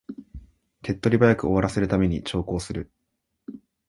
[0.81, 2.89] 手っ取り早く終わらせるために長考する